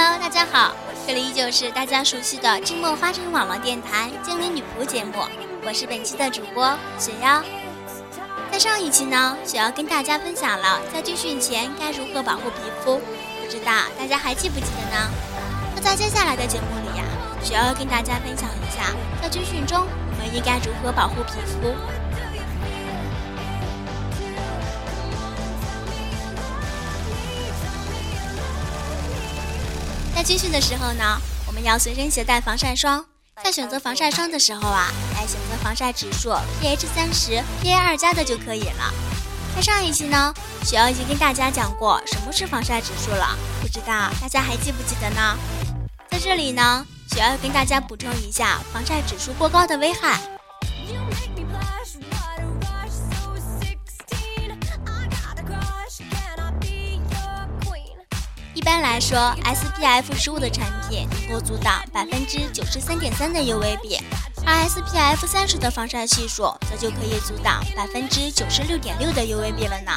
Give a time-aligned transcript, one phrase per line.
[0.00, 5.12] Hello，大家好，这里依旧是大家熟悉的智墨花城网络电台精灵女仆节目，
[5.66, 7.42] 我是本期的主播雪妖。
[8.48, 12.98] 在上一期呢，雪妖跟大家分享了在军训前该如何保护皮肤，
[13.42, 15.10] 不知道大家还记不记得呢？
[15.74, 17.04] 那在接下来的节目里呀，
[17.42, 21.74] 雪妖要跟大家分享一下，在军训中我们应该如何保护皮肤。
[30.18, 33.04] 在军训的时候呢，我们要随身携带防晒霜。
[33.40, 38.92] 在选择防晒霜的时候啊，来选择防晒指数 pH 三十、PA 二加的就可以了。
[39.54, 45.38] 在上一期呢，雪瑶已经跟大家讲过什么是防晒指数了，不知道大家还记不记得呢？
[46.10, 50.18] 在这里呢，雪瑶要跟大家补充一下防晒指数过高的危害。
[58.58, 64.00] 一般来说，SPF 十五的产品能够阻挡百分之九十三点三的 UVB，
[64.44, 69.92] 而 SPF 三十的防晒系数则就可以阻挡百分之九十六点六的 UVB 了呢。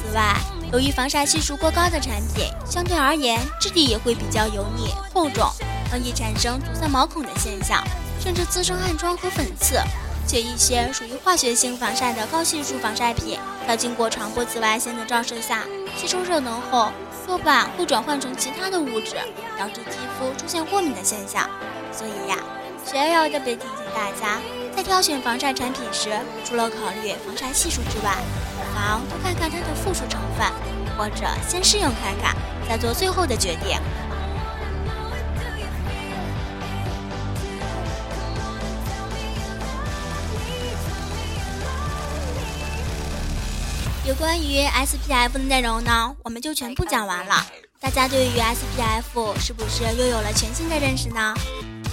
[0.00, 0.36] 此外，
[0.72, 5.50] 由于防晒系数过高的产品，相对而言质地也会比较油腻厚重，
[5.90, 7.82] 容易产生阻塞毛孔的现象，
[8.22, 9.80] 甚至滋生暗疮和粉刺。
[10.24, 15.64] 且一些属于化学性防晒的高系数防晒品，在经过传播紫外线的照射下，
[15.96, 16.92] 吸收热能后。
[17.26, 19.16] 多半会转换成其他的物质，
[19.58, 21.48] 导致肌肤出现过敏的现象。
[21.90, 22.36] 所以呀，
[22.84, 24.38] 学友特别提醒大家，
[24.76, 26.10] 在挑选防晒产品时，
[26.44, 28.16] 除了考虑防晒系数之外，
[28.56, 30.46] 不妨多看看它的附属成分，
[30.98, 32.36] 或者先试用看看，
[32.68, 33.78] 再做最后的决定。
[44.04, 47.46] 有关于 SPF 的内容呢，我们就全部讲完了。
[47.78, 51.32] 大家对于 SPF 是不是又有了全新的认识呢？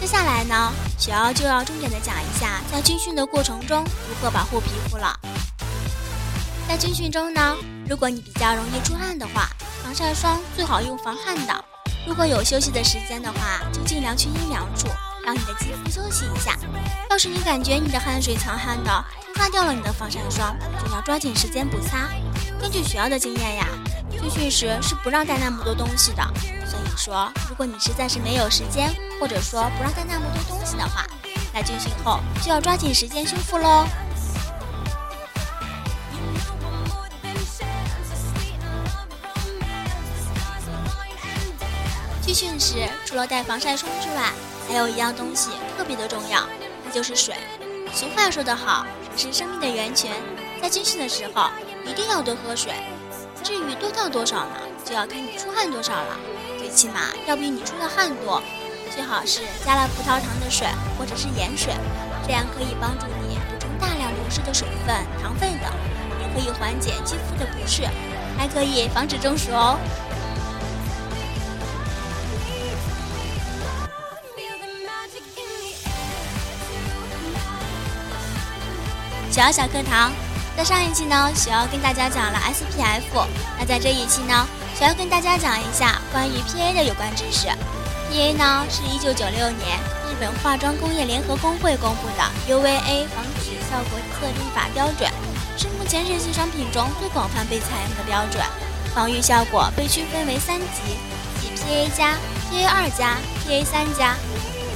[0.00, 5.16] 接下来呢，雪瑶就要重点的讲一下，在军训的过程中如何保护皮肤了。
[6.66, 7.56] 在军训中呢，
[7.88, 9.48] 如果你比较容易出汗的话，
[9.84, 11.64] 防晒霜最好用防汗的。
[12.04, 14.88] 如果有休息的时间的话，就尽量去阴凉处，
[15.24, 16.56] 让你的肌肤休息一下。
[17.10, 22.08] 要是你感觉你的汗水强悍的，擦掉了你的防晒霜，就要抓紧时间补擦。
[22.60, 23.66] 根据学校的经验呀，
[24.10, 26.22] 军训时是不让带那么多东西的。
[26.64, 28.90] 所以说，如果你实在是没有时间，
[29.20, 31.06] 或者说不让带那么多东西的话，
[31.52, 33.86] 那军训后就要抓紧时间修复喽。
[42.24, 44.32] 军训时除了带防晒霜之外，
[44.68, 46.42] 还有一样东西特别的重要，
[46.84, 47.34] 那就是水。
[47.92, 48.86] 俗话说得好，
[49.16, 50.10] 水是生命的源泉。
[50.60, 51.50] 在军训的时候，
[51.84, 52.72] 一定要多喝水。
[53.42, 54.56] 至于多到多少呢？
[54.84, 56.16] 就要看你出汗多少了。
[56.58, 58.42] 最起码要比你出的汗多。
[58.94, 60.66] 最好是加了葡萄糖的水
[60.98, 61.74] 或者是盐水，
[62.26, 65.72] 这样可以帮助你补充大量流失的水分、糖分等，
[66.20, 67.82] 也可以缓解肌肤的不适，
[68.38, 69.78] 还可以防止中暑哦。
[79.32, 80.12] 小小课堂，
[80.54, 83.26] 在上一期呢，雪瑶跟大家讲了 SPF，
[83.58, 84.46] 那在这一期呢，
[84.78, 87.48] 雪瑶跟大家讲一下关于 PA 的有关知识。
[88.10, 95.10] PA 呢是一九九六年日本化妆工业联合工会公布的 UVA 防止效果测定法标准，
[95.56, 98.44] 是目前日系商品中最广泛被采用的标准。
[98.94, 100.98] 防御效果被区分为三级，
[101.40, 102.18] 即 PA 加、
[102.50, 103.16] PA 二加、
[103.48, 104.14] PA 三加。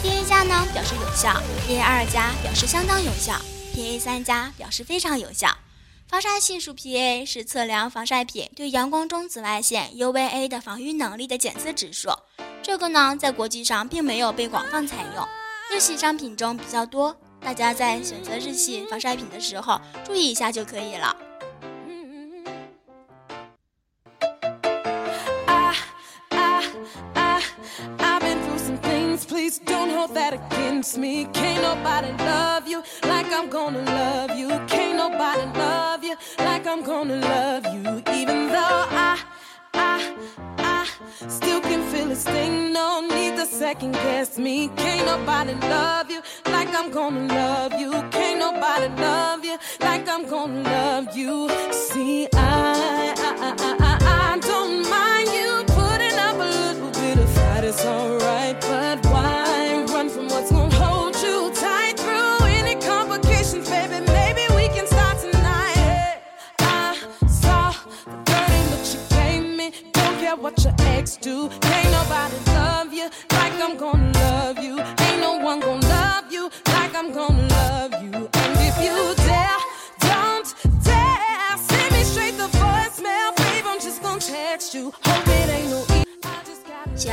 [0.00, 3.34] PA 加呢表示有效，PA 二加表示相当有效。
[3.74, 5.48] PA 三加表示非常有效，
[6.06, 12.08] 防晒系数 PA 是测量防晒品对阳光中紫外线 UVA 的防御能力的检测指数。
[12.62, 15.26] 这个呢，在国际上并没有被广泛采用，
[15.72, 17.16] 日系商品中比较多。
[17.40, 21.16] 大家在选择日系防晒品的时候，注意一下就可以了。
[29.44, 31.26] Please don't hold that against me.
[31.34, 34.48] Can't nobody love you like I'm gonna love you.
[34.66, 37.82] Can't nobody love you like I'm gonna love you.
[38.10, 39.20] Even though I,
[39.74, 40.16] I,
[40.56, 40.88] I
[41.28, 42.72] still can feel a sting.
[42.72, 44.68] No need to second guess me.
[44.78, 47.90] Can't nobody love you like I'm gonna love you.
[48.16, 51.50] Can't nobody love you like I'm gonna love you.
[51.70, 53.83] See, I, I, I, I, I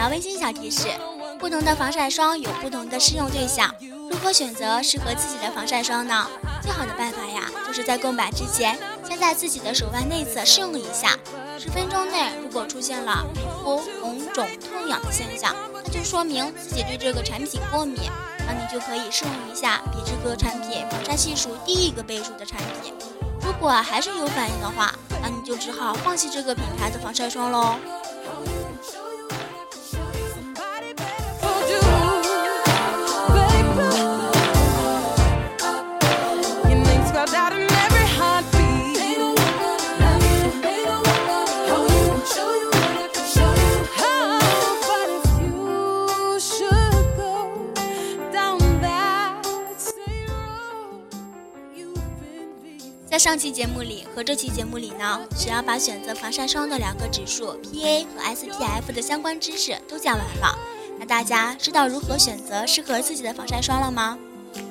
[0.00, 0.88] just gotta 小微信小提示：
[1.38, 3.70] 不同的防晒霜有不同的适用对象，
[4.10, 6.26] 如何选择适合自己的防晒霜呢？
[6.62, 11.18] 最好的办法呀，就是在购买之前，先在自己的手腕内侧试用一下。
[11.58, 15.54] 十分钟内如果出现了皮肤红肿、痛痒的现象，
[15.84, 18.10] 那就说明自己对这个产品过敏，
[18.46, 22.94] 那你就可以试用一下比这个产品防晒系数低一个倍数的产品。
[23.42, 27.74] 如果还是有反应的话，那你就只好放弃这个品牌的防晒霜喽。
[53.10, 60.56] 在上期节目里和这期节目里呢，只要把选择防晒霜的两个指数 PA 和 SPF 的相关知识都讲完了，
[60.96, 64.16] 那大家知道如何选择适合自己的防晒霜了吗？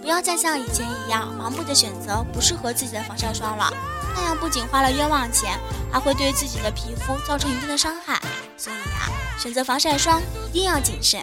[0.01, 3.73] 不要再像以前一样盲目的选择不适合自己的防晒霜了，
[4.15, 5.59] 那样不仅花了冤枉钱，
[5.91, 8.21] 还会对自己的皮肤造成一定的伤害。
[8.55, 10.21] 所以呀、选择防晒霜
[10.53, 11.21] 一定要谨慎。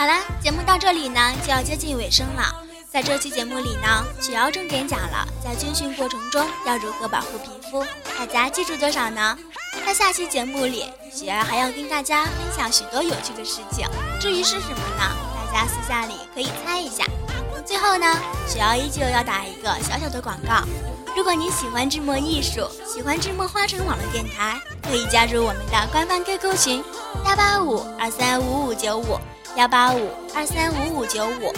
[0.00, 2.42] 好啦，节目到这里呢就要接近尾声了。
[2.90, 7.84] 在这期节目里呢，雪瑶重点讲了在军训过程中要如何保护皮肤，
[8.18, 9.36] 大家记住多少呢？
[9.84, 13.86] 在下期节目里，雪儿还要跟大家分享许多有趣的事情，
[14.18, 15.14] 至于是什么呢？
[15.52, 17.04] 大家私下里可以猜一下。
[17.66, 18.06] 最后呢，
[18.48, 20.66] 雪瑶依旧要打一个小小的广告。
[21.14, 26.82] 如果你喜欢智墨艺术，喜欢智墨花城网络电台，可以加入我们的官方 QQ 群
[27.26, 29.18] 幺八五二三五五九五
[29.56, 31.52] 幺八五二三五五九五。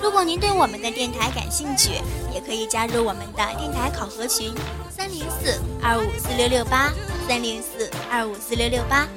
[0.00, 2.00] 如果您对我们的电台感兴趣，
[2.32, 4.54] 也可以加入我们的电台考核群
[4.90, 6.92] 三零四二五四六六八
[7.26, 9.08] 三零四二五四六六八。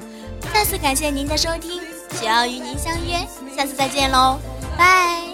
[0.54, 1.82] 再次感谢您的收听，
[2.20, 3.26] 只要与您相约，
[3.56, 4.40] 下次再见喽，
[4.78, 5.31] 拜。